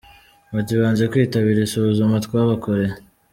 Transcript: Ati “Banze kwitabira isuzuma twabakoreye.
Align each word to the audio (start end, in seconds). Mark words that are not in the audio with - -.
Ati 0.59 0.73
“Banze 0.79 1.03
kwitabira 1.11 1.59
isuzuma 1.63 2.15
twabakoreye. 2.25 2.95